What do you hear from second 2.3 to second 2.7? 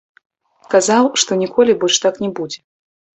будзе.